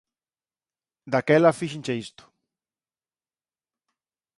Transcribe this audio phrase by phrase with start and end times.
[1.13, 2.23] Daquela fíxenche isto.